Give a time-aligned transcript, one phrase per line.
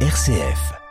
[0.00, 0.85] RCF.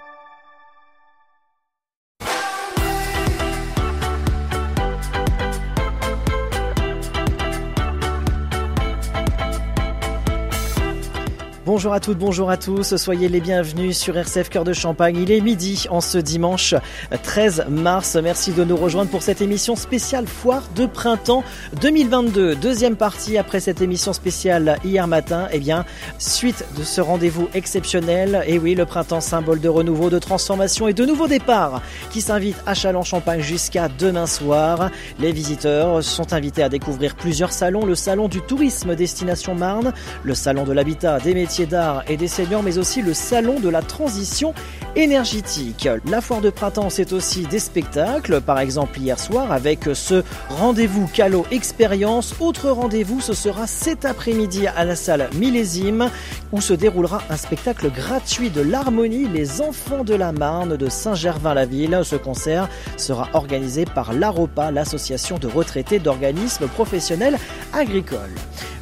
[11.66, 15.18] Bonjour à toutes, bonjour à tous, soyez les bienvenus sur RCF Cœur de Champagne.
[15.18, 16.76] Il est midi en ce dimanche
[17.24, 18.16] 13 mars.
[18.21, 21.43] Merci de nous rejoindre pour cette émission spéciale Foire de Printemps
[21.82, 22.56] 2022.
[22.56, 25.48] Deuxième partie après cette émission spéciale hier matin.
[25.52, 25.86] Eh bien,
[26.20, 28.43] suite de ce rendez-vous exceptionnel.
[28.46, 32.57] Et oui, le printemps symbole de renouveau, de transformation et de nouveaux départs qui s'invite
[32.67, 34.91] à Châlons-Champagne jusqu'à demain soir.
[35.17, 37.88] Les visiteurs sont invités à découvrir plusieurs salons.
[37.88, 39.93] Le salon du tourisme destination Marne,
[40.23, 43.69] le salon de l'habitat des métiers d'art et des seniors, mais aussi le salon de
[43.69, 44.53] la transition
[44.95, 45.87] énergétique.
[46.09, 51.07] La foire de printemps, c'est aussi des spectacles, par exemple hier soir avec ce rendez-vous
[51.13, 52.35] Calo Expérience.
[52.39, 56.09] Autre rendez-vous, ce sera cet après-midi à la salle Millésime,
[56.51, 62.01] où se déroulera un spectacle gratuit de l'harmonie Les Enfants de la Marne de Saint-Gervin-la-Ville.
[62.03, 67.38] Ce concert sera organisé par l'AROPA, l'association de retraités d'organismes professionnels
[67.73, 68.36] agricoles.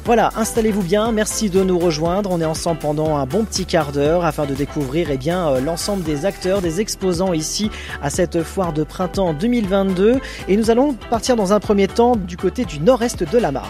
[0.04, 2.30] Voilà, installez-vous bien, merci de nous rejoindre.
[2.30, 6.02] On est ensemble pendant un bon petit quart d'heure afin de découvrir eh euh, l'ensemble
[6.02, 7.70] des acteurs, des exposants ici
[8.02, 10.20] à cette foire de printemps 2022.
[10.48, 13.68] Et nous allons partir dans un premier temps du côté du nord-est de la Marne.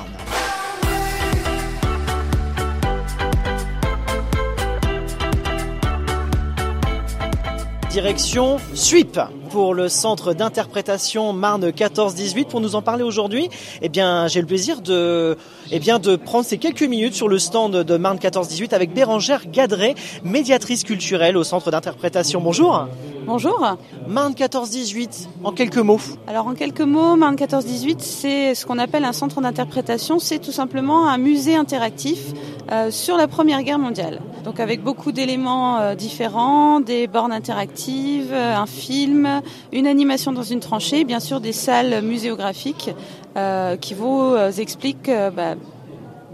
[7.95, 12.47] Direction SWIP pour le centre d'interprétation Marne 14-18.
[12.47, 13.48] Pour nous en parler aujourd'hui,
[13.83, 15.39] eh bien, j'ai le plaisir de,
[15.70, 19.42] eh bien, de prendre ces quelques minutes sur le stand de Marne 14-18 avec Bérangère
[19.48, 22.41] Gadret, médiatrice culturelle au centre d'interprétation.
[22.41, 22.89] Bonjour.
[23.27, 23.64] Bonjour.
[24.08, 26.01] Marne 14-18, en quelques mots.
[26.27, 30.19] Alors en quelques mots, Marne 14-18, c'est ce qu'on appelle un centre d'interprétation.
[30.19, 32.33] C'est tout simplement un musée interactif
[32.73, 34.20] euh, sur la Première Guerre mondiale.
[34.45, 39.41] Donc avec beaucoup d'éléments euh, différents, des bornes interactives, euh, un film,
[39.73, 42.91] une animation dans une tranchée, bien sûr des salles muséographiques
[43.39, 45.55] euh, qui vous expliquent bah,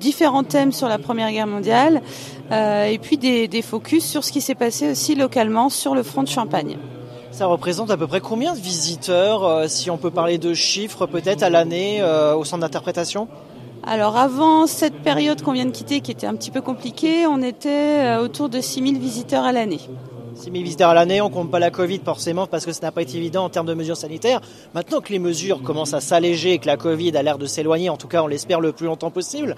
[0.00, 2.02] différents thèmes sur la Première Guerre mondiale
[2.50, 6.24] et puis des, des focus sur ce qui s'est passé aussi localement sur le front
[6.24, 6.78] de Champagne.
[7.30, 11.44] Ça représente à peu près combien de visiteurs, si on peut parler de chiffres peut-être
[11.44, 13.28] à l'année au centre d'interprétation?
[13.82, 17.42] Alors avant cette période qu'on vient de quitter qui était un petit peu compliquée, on
[17.42, 19.80] était euh, autour de 6000 visiteurs à l'année.
[20.34, 22.92] 6 000 visiteurs à l'année, on compte pas la Covid forcément parce que ça n'a
[22.92, 24.40] pas été évident en termes de mesures sanitaires.
[24.74, 27.90] Maintenant que les mesures commencent à s'alléger et que la Covid a l'air de s'éloigner,
[27.90, 29.56] en tout cas on l'espère le plus longtemps possible,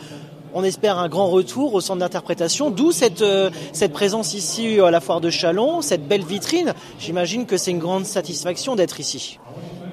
[0.54, 4.90] on espère un grand retour au centre d'interprétation, d'où cette, euh, cette présence ici à
[4.90, 6.74] la foire de Chalon, cette belle vitrine.
[6.98, 9.38] J'imagine que c'est une grande satisfaction d'être ici.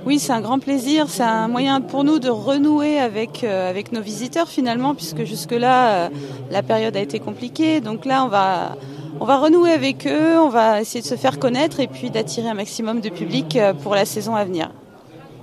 [0.05, 1.07] Oui, c'est un grand plaisir.
[1.09, 6.09] C'est un moyen pour nous de renouer avec, euh, nos visiteurs finalement, puisque jusque-là, euh,
[6.51, 7.81] la période a été compliquée.
[7.81, 8.77] Donc là, on va,
[9.19, 12.47] on va renouer avec eux, on va essayer de se faire connaître et puis d'attirer
[12.47, 14.69] un maximum de public euh, pour la saison à venir.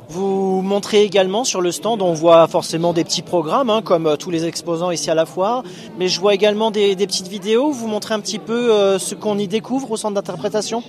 [0.09, 4.31] Vous montrez également sur le stand, on voit forcément des petits programmes, hein, comme tous
[4.31, 5.65] les exposants ici à la foire,
[5.99, 7.73] mais je vois également des, petites vidéos.
[7.73, 10.85] Vous montrez un petit peu ce qu'on y découvre au centre d'interprétation?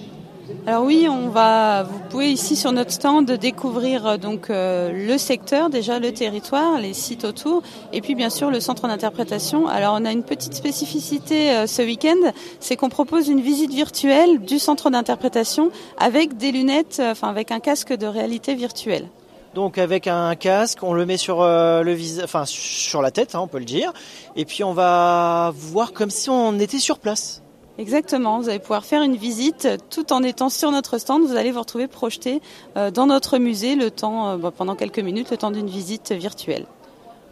[0.65, 5.17] Alors oui, on va, vous pouvez ici sur notre stand découvrir euh, donc euh, le
[5.17, 7.63] secteur, déjà le territoire, les sites autour,
[7.93, 9.67] et puis bien sûr le centre d'interprétation.
[9.67, 14.39] Alors on a une petite spécificité euh, ce week-end, c'est qu'on propose une visite virtuelle
[14.39, 19.07] du centre d'interprétation avec des lunettes, enfin avec un casque de réalité virtuelle.
[19.55, 23.47] Donc avec un casque, on le met sur le enfin sur la tête, hein, on
[23.47, 23.91] peut le dire,
[24.35, 27.41] et puis on va voir comme si on était sur place.
[27.79, 31.23] Exactement, vous allez pouvoir faire une visite tout en étant sur notre stand.
[31.23, 32.41] Vous allez vous retrouver projeté
[32.75, 36.11] euh, dans notre musée le temps, euh, bon, pendant quelques minutes, le temps d'une visite
[36.11, 36.65] virtuelle.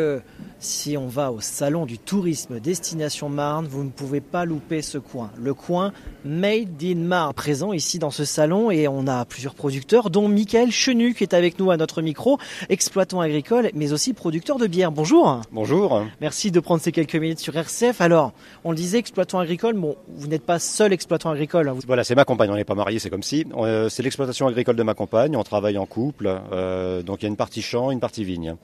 [0.60, 4.98] si on va au salon du tourisme Destination Marne, vous ne pouvez pas louper ce
[4.98, 5.30] coin.
[5.38, 5.94] Le coin
[6.26, 10.72] Made in Marne, présent ici dans ce salon et on a plusieurs producteurs, dont Michael
[10.72, 12.40] Chenu qui est avec nous à notre micro,
[12.70, 14.92] exploitant agricole, mais aussi producteur de bière.
[14.92, 15.42] Bonjour.
[15.52, 16.04] Bonjour.
[16.22, 18.02] Merci de prendre ces quelques minutes sur RCF.
[18.02, 18.34] Alors,
[18.64, 21.72] on le disait, exploitant agricole, bon, vous n'êtes pas seul exploitant agricole.
[21.86, 23.46] Voilà, c'est ma compagne, on n'est pas mariés, c'est comme si.
[23.56, 27.28] Euh, c'est l'exploitation agricole de ma compagne, on travaille en couple, euh, donc il y
[27.28, 28.56] a une partie champ, une partie vigne.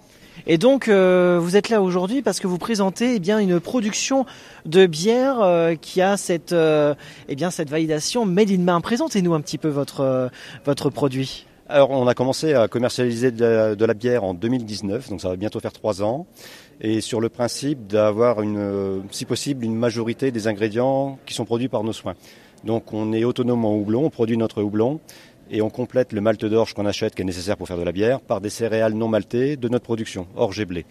[0.47, 4.25] Et donc, euh, vous êtes là aujourd'hui parce que vous présentez eh bien une production
[4.65, 6.95] de bière euh, qui a cette, euh,
[7.29, 8.81] eh bien cette validation Made in Main.
[8.81, 10.29] Présentez-nous un petit peu votre
[10.65, 11.45] votre produit.
[11.69, 15.61] Alors, on a commencé à commercialiser de la, bière en 2019, donc ça va bientôt
[15.61, 16.27] faire trois ans,
[16.81, 18.37] et sur le principe d'avoir
[19.11, 22.15] si possible, une majorité des ingrédients qui sont produits par nos soins.
[22.65, 24.99] Donc, on est autonome en houblon, on produit notre houblon
[25.49, 27.91] et on complète le malt d'orge qu'on achète, qui est nécessaire pour faire de la
[27.91, 30.85] bière, par des céréales non maltées de notre production, orge et blé.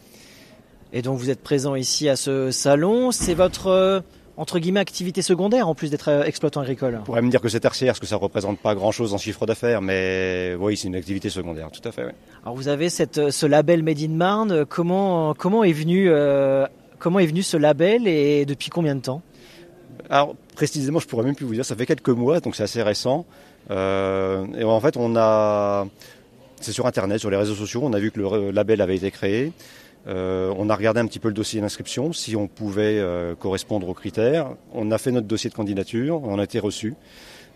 [0.93, 4.00] Et donc vous êtes présent ici à ce salon, c'est votre euh,
[4.37, 6.99] entre guillemets activité secondaire en plus d'être euh, exploitant agricole.
[7.00, 9.46] On pourrait me dire que c'est tertiaire, parce que ça représente pas grand-chose en chiffre
[9.46, 12.14] d'affaires, mais oui, c'est une activité secondaire, tout à fait.
[12.44, 14.66] Alors vous avez cette, euh, ce label Made in Marne.
[14.66, 16.10] Comment comment est venu
[16.98, 19.22] comment est venu ce label et depuis combien de temps?
[20.10, 21.64] Alors précisément, je pourrais même plus vous dire.
[21.64, 23.25] Ça fait quelques mois, donc c'est assez récent.
[23.70, 25.87] Euh, et en fait, on a,
[26.61, 29.11] c'est sur Internet, sur les réseaux sociaux, on a vu que le label avait été
[29.11, 29.53] créé.
[30.09, 33.88] Euh, on a regardé un petit peu le dossier d'inscription, si on pouvait euh, correspondre
[33.88, 34.49] aux critères.
[34.73, 36.94] On a fait notre dossier de candidature, on a été reçu.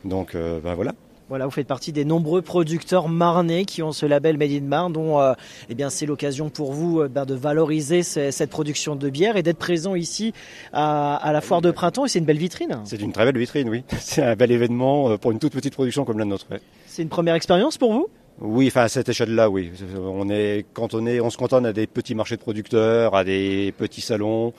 [0.05, 0.93] Donc ben voilà.
[1.29, 4.93] Voilà, vous faites partie des nombreux producteurs marnais qui ont ce label Made in Marne,
[4.93, 5.33] dont euh,
[5.69, 9.43] eh bien c'est l'occasion pour vous euh, ben, de valoriser cette production de bière et
[9.43, 10.33] d'être présent ici
[10.73, 12.05] à, la foire de printemps.
[12.07, 12.81] Et c'est une belle vitrine.
[12.85, 13.83] C'est une très belle vitrine, oui.
[13.99, 16.47] C'est un bel événement euh, pour une toute petite production comme la nôtre.
[16.87, 18.07] C'est une première expérience pour vous?
[18.41, 19.73] Oui, enfin à cette échelle-là, oui.
[19.99, 24.03] On est cantonné, on se cantonne à des petits marchés de producteurs, à des petits
[24.03, 24.53] salons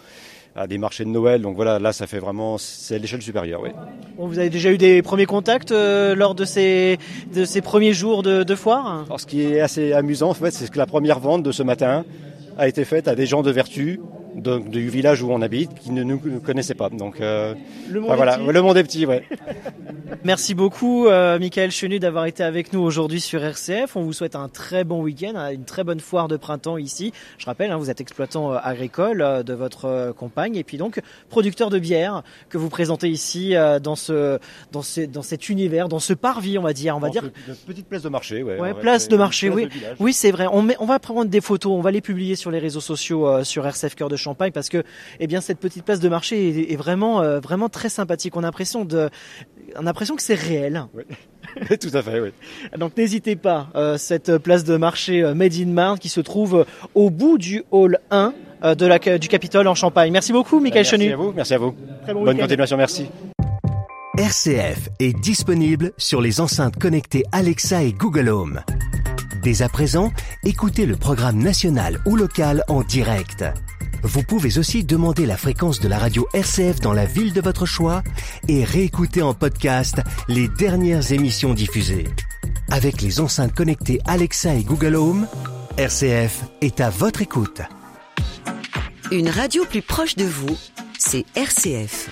[0.58, 1.42] à des marchés de Noël.
[1.42, 3.62] Donc voilà, là, ça fait vraiment, c'est l'échelle supérieure.
[3.64, 3.70] Oui.
[4.18, 6.98] vous avez déjà eu des premiers contacts euh, lors de ces,
[7.34, 9.04] de ces premiers jours de, de foire?
[9.06, 11.64] Alors, ce qui est assez amusant, en fait, c'est que la première vente de ce
[11.64, 12.04] matin
[12.58, 14.00] a été faite à des gens de vertu
[14.38, 16.90] du village où on habite qui ne nous connaissaient pas.
[16.90, 17.54] Donc euh,
[17.90, 19.24] le, monde voilà, le monde est petit, ouais.
[20.24, 23.96] Merci beaucoup, euh, Michael Chenu, d'avoir été avec nous aujourd'hui sur RCF.
[23.96, 27.14] On vous souhaite un très bon week-end, hein, une très bonne foire de printemps ici.
[27.38, 30.78] Je rappelle, hein, vous êtes exploitant euh, agricole euh, de votre euh, compagne et puis
[30.78, 34.40] donc producteur de bière que vous présentez ici dans ce
[34.72, 37.24] dans ce dans cet univers, dans ce parvis, on va dire, on va dire.
[37.66, 38.60] petite place de marché, ouais.
[38.60, 39.70] ouais place de marché, oui.
[40.00, 40.48] Oui, c'est vrai.
[40.52, 43.44] On met, on va prendre des photos, on va les publier sur les réseaux sociaux
[43.44, 44.84] sur RCF Cœur de Champagne parce que
[45.20, 48.36] eh bien cette petite place de marché est, vraiment euh, vraiment très sympathique.
[48.36, 49.10] On a l'impression de
[49.76, 50.84] on a l'impression que c'est réel.
[50.94, 51.04] Oui.
[51.80, 52.32] Tout à fait, oui.
[52.78, 56.66] Donc n'hésitez pas, euh, cette place de marché euh, Made in Marne qui se trouve
[56.94, 58.34] au bout du hall 1
[58.76, 60.12] de la, du Capitole en Champagne.
[60.12, 61.06] Merci beaucoup, Michael Chenu.
[61.06, 61.76] Merci à vous, merci à vous.
[62.26, 63.06] Bonne continuation, merci.
[64.18, 68.62] RCF est disponible sur les enceintes connectées Alexa et Google Home.
[69.44, 70.12] Dès à présent,
[70.44, 73.46] écoutez le programme national ou local en direct
[74.04, 77.66] vous pouvez aussi demander la fréquence de la radio RCF dans la ville de votre
[77.66, 78.04] choix
[78.48, 82.08] et réécouter en podcast les dernières émissions diffusées.
[82.70, 85.28] Avec les enceintes connectées Alexa et Google Home,
[85.78, 87.62] RCF est à votre écoute.
[89.12, 90.58] Une radio plus proche de vous,
[91.00, 92.10] c'est RCF.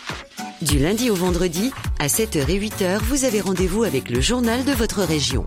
[0.61, 4.71] Du lundi au vendredi, à 7h et 8h, vous avez rendez-vous avec le journal de
[4.71, 5.45] votre région.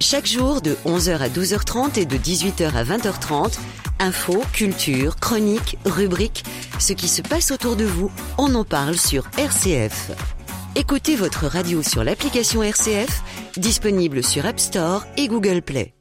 [0.00, 3.58] Chaque jour, de 11h à 12h30 et de 18h à 20h30,
[4.00, 6.44] Infos, culture, chroniques, rubriques,
[6.78, 10.12] ce qui se passe autour de vous, on en parle sur RCF.
[10.76, 13.22] Écoutez votre radio sur l'application RCF,
[13.56, 15.94] disponible sur App Store et Google Play.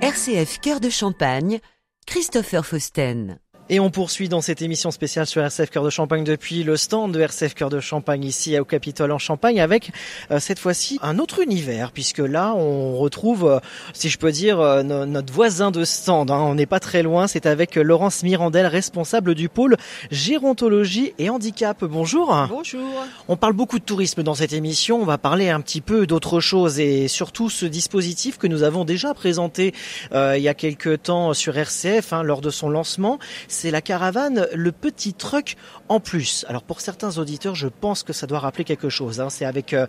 [0.00, 1.58] RCF Cœur de Champagne,
[2.06, 3.38] Christopher Fausten.
[3.70, 7.12] Et on poursuit dans cette émission spéciale sur RCF Cœur de Champagne depuis le stand
[7.12, 9.90] de RCF Cœur de Champagne ici au Capitole en Champagne avec
[10.30, 13.58] euh, cette fois-ci un autre univers puisque là on retrouve, euh,
[13.94, 16.30] si je peux dire, euh, notre voisin de stand.
[16.30, 16.40] Hein.
[16.40, 19.78] on n'est pas très loin, c'est avec Laurence Mirandel, responsable du pôle
[20.10, 21.82] gérontologie et handicap.
[21.86, 22.36] Bonjour.
[22.50, 22.82] Bonjour.
[23.28, 26.38] On parle beaucoup de tourisme dans cette émission, on va parler un petit peu d'autre
[26.38, 29.72] chose et surtout ce dispositif que nous avons déjà présenté
[30.12, 33.18] il y a quelques temps sur RCF hein, lors de son lancement
[33.54, 35.56] c'est la caravane Le Petit Truck
[35.88, 36.44] en plus.
[36.48, 39.20] Alors pour certains auditeurs, je pense que ça doit rappeler quelque chose.
[39.20, 39.30] Hein.
[39.30, 39.86] C'est avec euh,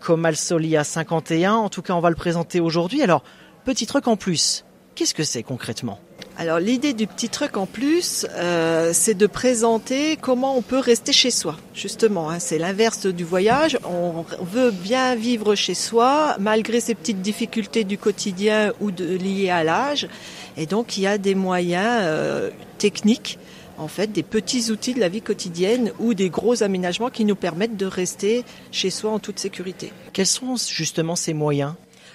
[0.00, 1.54] Comal Solia 51.
[1.54, 3.02] En tout cas, on va le présenter aujourd'hui.
[3.02, 3.22] Alors,
[3.64, 4.64] Petit Truck en plus.
[4.94, 5.98] Qu'est-ce que c'est concrètement?
[6.36, 11.12] Alors l'idée du petit truc en plus, euh, c'est de présenter comment on peut rester
[11.12, 11.56] chez soi.
[11.74, 13.78] Justement, hein, c'est l'inverse du voyage.
[13.84, 19.50] On veut bien vivre chez soi malgré ces petites difficultés du quotidien ou de, liées
[19.50, 20.08] à l'âge.
[20.56, 23.38] Et donc il y a des moyens euh, techniques,
[23.78, 27.34] en fait, des petits outils de la vie quotidienne ou des gros aménagements qui nous
[27.34, 29.92] permettent de rester chez soi en toute sécurité.
[30.12, 31.74] Quels sont justement ces moyens?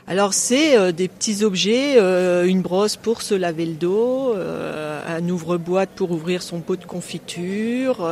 [0.09, 5.03] Alors c'est euh, des petits objets, euh, une brosse pour se laver le dos, euh,
[5.07, 8.09] un ouvre-boîte pour ouvrir son pot de confiture,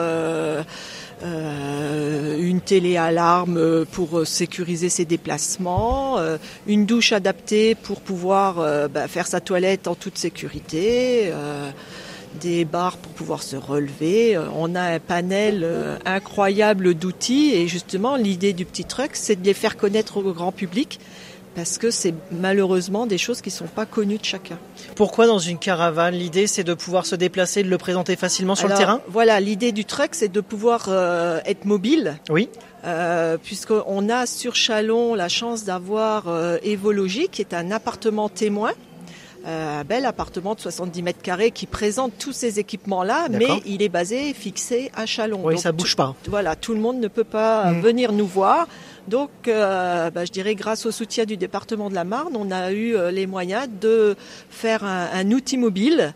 [1.23, 6.17] une télé-alarme pour sécuriser ses déplacements,
[6.67, 11.31] une douche adaptée pour pouvoir bah, faire sa toilette en toute sécurité
[12.39, 14.37] des barres pour pouvoir se relever.
[14.55, 15.65] On a un panel
[16.05, 20.51] incroyable d'outils et justement l'idée du petit truc, c'est de les faire connaître au grand
[20.51, 20.99] public
[21.57, 24.59] parce que c'est malheureusement des choses qui ne sont pas connues de chacun.
[24.95, 28.67] Pourquoi dans une caravane L'idée c'est de pouvoir se déplacer, de le présenter faciloment sur
[28.67, 29.01] le terrain?
[29.07, 32.19] Voilà, l'idée du truck c'est de pouvoir euh, être mobile.
[32.29, 32.47] Oui.
[32.85, 38.73] Euh, puisqu'on a sur Chalon la chance d'avoir euh, Évologie, qui est un appartement témoin.
[39.47, 43.81] Euh, un bel appartement de 70 mètres carrés qui présente tous ces équipements-là, mais il
[43.81, 45.39] est basé, fixé à Chalon.
[45.43, 46.15] Oui, ça bouge pas.
[46.27, 47.81] Voilà, tout le monde ne peut pas mm.
[47.81, 48.67] venir nous voir.
[49.07, 52.71] Donc, euh, bah, je dirais, grâce au soutien du département de la Marne, on a
[52.71, 54.15] eu euh, les moyens de
[54.49, 56.13] faire un, outil mobile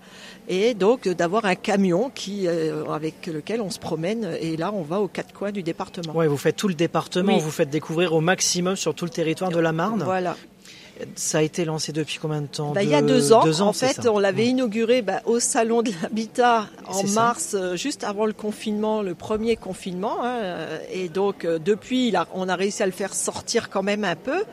[0.47, 4.35] et donc d'avoir un camion qui, euh, avec lequel on se promène.
[4.41, 6.13] Et là, on va aux quatre coins du département.
[6.15, 9.51] Oui, vous faites tout le département, vous faites découvrir au maximum sur tout le territoire
[9.51, 10.03] de la Marne.
[10.03, 10.35] Voilà.
[11.15, 13.43] Ça a été lancé depuis combien de temps bah, Il y a deux ans.
[13.61, 18.25] en fait, on l'avait inauguré bah, au Salon de l'Habitat en mars, euh, juste avant
[18.25, 20.17] le confinement, le premier confinement.
[20.23, 24.15] Hein, et donc, euh, depuis, on a réussi à le faire sortir quand même un
[24.15, 24.43] peu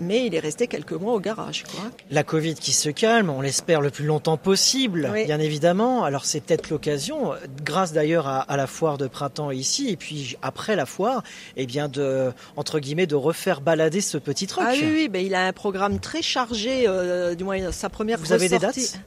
[0.00, 1.64] mais il est resté quelques mois au garage.
[1.64, 1.90] Quoi.
[2.10, 6.04] La Covid qui se calme, on l'espère le plus longtemps possible, bien évidemment.
[6.04, 7.32] Alors c'est peut-être l'occasion,
[7.64, 11.22] grâce d'ailleurs à, la foire de printemps ici, et puis après la foire,
[11.56, 14.64] eh bien de entre guillemets de refaire balader ce petit truc.
[14.66, 18.18] Ah oui, oui, ben, il a un programme très chargé, euh, du moins sa première.
[18.18, 18.98] Vous avez des dates?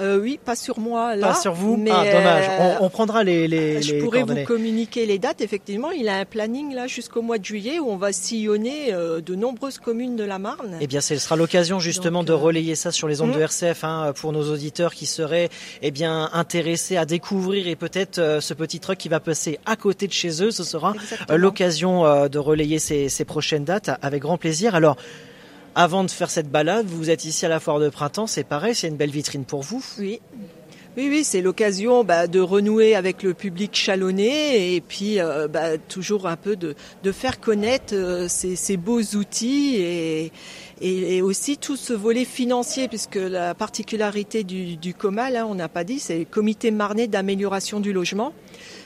[0.00, 1.28] Euh, oui, pas sur moi là.
[1.28, 1.76] Pas sur vous?
[1.76, 2.44] Mais ah, dommage.
[2.48, 3.48] Euh, on, prendra les.
[3.48, 5.40] les je pourrais vous communiquer les dates.
[5.40, 9.20] Effectivement, il a un planning là jusqu'au mois de juillet où on va sillonner euh,
[9.20, 10.78] de nombreuses communes de la Marne.
[10.80, 13.42] Eh bien, ce sera l'occasion justement de relayer ça sur les ondes de hum.
[13.42, 15.50] RCF hein, pour nos auditeurs qui seraient
[15.82, 20.06] eh bien intéressés à découvrir et peut-être ce petit truc qui va passer à côté
[20.06, 20.50] de chez eux.
[20.50, 20.94] Ce sera
[21.28, 24.74] l'occasion de relayer ces, ces prochaines dates avec grand plaisir.
[24.74, 24.96] Alors.
[25.74, 28.74] Avant de faire cette balade, vous êtes ici à la foire de printemps, c'est pareil,
[28.74, 29.82] c'est une belle vitrine pour vous.
[29.98, 30.20] Oui.
[30.98, 35.78] Oui, oui, c'est l'occasion bah, de renouer avec le public chalonnais et puis euh, bah,
[35.78, 36.74] toujours un peu de,
[37.12, 39.76] faire connaître euh, ces, beaux outils
[40.82, 45.70] et, aussi tout ce volet financier, puisque la particularité du, du COMAL, hein, on n'a
[45.70, 48.34] pas dit, c'est le Comité Marnais d'amélioration du logement.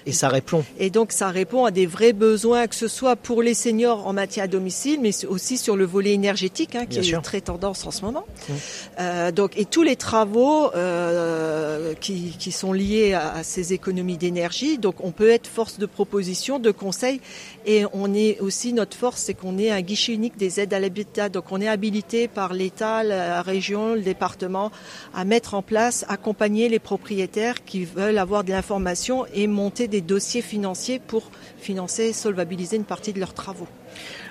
[0.07, 0.65] Et ça répond.
[0.79, 4.13] Et donc ça répond à des vrais besoins, que ce soit pour les seniors en
[4.13, 7.91] matière à domicile, mais aussi sur le volet énergétique, hein, qui est très tendance en
[7.91, 8.25] ce moment.
[8.49, 8.53] Mmh.
[9.01, 14.17] Euh, donc et tous les travaux euh, qui, qui, sont liés à, à ces économies
[14.17, 14.79] d'énergie.
[14.79, 17.21] Donc on peut être force de proposition, de conseil,
[17.67, 20.79] et on est aussi notre force, c'est qu'on est un guichet unique des aides à
[20.79, 21.29] l'habitat.
[21.29, 24.71] Donc on est habilité par l'État, la région, le département
[25.15, 30.01] à mettre en place, accompagner les propriétaires qui veulent avoir de l'information et monter des
[30.01, 33.69] dossiers financiers pour financer et solvabiliser une partie de leurs travaux.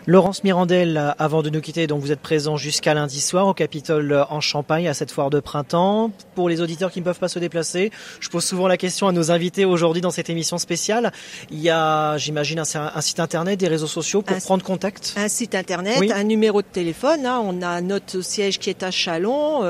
[0.08, 4.24] Laurence Mirandel, avant de nous quitter, donc vous êtes présent jusqu'à lundi soir au Capitole
[4.30, 6.12] en Champagne à cette foire de printemps.
[6.36, 9.12] Pour les auditeurs qui ne peuvent pas se déplacer, je pose souvent la question à
[9.12, 11.12] nos invités aujourd'hui dans cette émission spéciale.
[11.50, 15.16] Il y a, j'imagine, un, site internet, des réseaux sociaux pour prendre contact?
[15.18, 17.26] Un site internet, un numéro de téléphone.
[17.26, 17.42] Hein.
[17.44, 19.64] On a notre siège qui est à Chalon,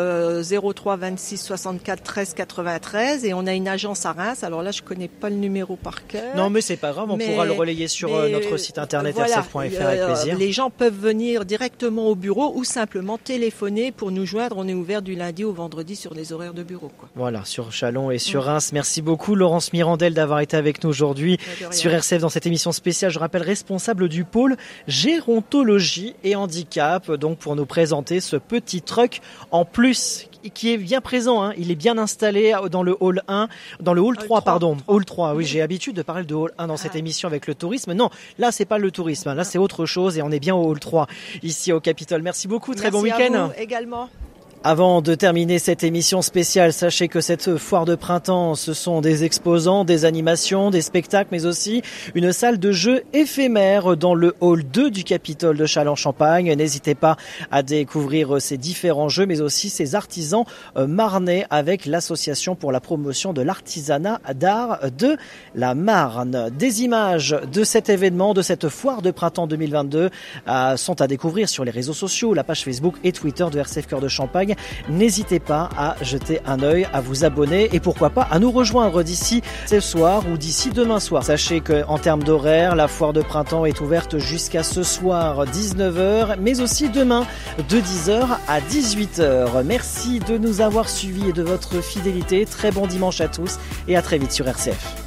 [0.43, 4.43] 03 26 64 13 93, et on a une agence à Reims.
[4.43, 6.35] Alors là, je connais pas le numéro par cœur.
[6.35, 9.37] Non, mais c'est pas grave, on pourra le relayer sur euh, notre site internet voilà,
[9.37, 10.25] rcf.fr avec plaisir.
[10.34, 14.55] Les gens peuvent venir directement au bureau ou simplement téléphoner pour nous joindre.
[14.58, 16.91] On est ouvert du lundi au vendredi sur les horaires de bureau.
[17.15, 18.72] Voilà, sur Chalon et sur Reims.
[18.74, 21.38] Merci beaucoup Laurence Mirandel d'avoir été avec nous aujourd'hui
[21.72, 23.12] sur RCF dans cette émission spéciale.
[23.12, 29.22] Je rappelle responsable du pôle gérontologie et handicap, donc pour nous présenter ce petit truc
[29.51, 31.43] en plus qui est bien présent.
[31.43, 31.53] Hein.
[31.57, 33.47] Il est bien installé dans le hall 1,
[33.79, 34.77] dans le hall 3, pardon.
[34.87, 36.99] Hall 3, oui, j'ai l'habitude de parler de hall 1 dans cette ah.
[36.99, 37.93] émission avec le tourisme.
[37.93, 39.33] Non, là, c'est pas le tourisme.
[39.33, 41.07] Là, c'est autre chose et on est bien au hall 3
[41.43, 42.21] ici au Capitole.
[42.21, 42.73] Merci beaucoup.
[42.75, 43.51] Très bon week-end.
[43.57, 44.09] également.
[44.67, 49.24] Avant de terminer cette émission spéciale, sachez que cette foire de printemps, ce sont des
[49.24, 51.84] exposants, des animations, des spectacles, mais aussi
[52.15, 56.51] une salle de jeux éphémère dans le hall 2 du Capitole de Châlons-Champagne.
[56.55, 57.15] N'hésitez pas
[57.51, 60.45] à découvrir ces différents jeux, mais aussi ces artisans
[60.77, 65.15] euh, marnais avec l'association pour la promotion de l'artisanat d'art de
[65.53, 66.50] la Marne.
[66.50, 70.10] Des images de cet événement, de cette foire de printemps 2022
[70.48, 73.86] euh, sont à découvrir sur les réseaux sociaux, la page Facebook et Twitter de RCF
[73.86, 74.54] Cœur de Champagne.
[74.89, 79.03] N'hésitez pas à jeter un œil, à vous abonner et pourquoi pas à nous rejoindre
[79.03, 81.24] d'ici ce soir ou d'ici demain soir.
[81.24, 86.62] Sachez qu'en termes d'horaire, la foire de printemps est ouverte jusqu'à ce soir 19h, mais
[86.62, 87.25] aussi demain
[87.69, 89.63] de 10h à 18h.
[89.63, 92.45] Merci de nous avoir suivis et de votre fidélité.
[92.45, 95.04] Très bon dimanche à tous et à très vite sur RCF.